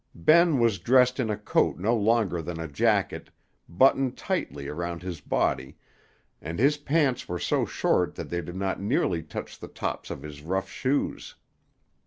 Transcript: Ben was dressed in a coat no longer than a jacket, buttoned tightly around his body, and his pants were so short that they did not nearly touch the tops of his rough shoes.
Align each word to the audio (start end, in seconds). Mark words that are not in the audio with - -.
Ben 0.15 0.57
was 0.57 0.79
dressed 0.79 1.19
in 1.19 1.29
a 1.29 1.37
coat 1.37 1.77
no 1.77 1.95
longer 1.95 2.41
than 2.41 2.59
a 2.59 2.67
jacket, 2.67 3.29
buttoned 3.69 4.17
tightly 4.17 4.67
around 4.67 5.03
his 5.03 5.21
body, 5.21 5.77
and 6.41 6.57
his 6.57 6.77
pants 6.77 7.27
were 7.29 7.37
so 7.37 7.65
short 7.67 8.15
that 8.15 8.27
they 8.29 8.41
did 8.41 8.55
not 8.55 8.81
nearly 8.81 9.21
touch 9.21 9.59
the 9.59 9.67
tops 9.67 10.09
of 10.09 10.23
his 10.23 10.41
rough 10.41 10.71
shoes. 10.71 11.35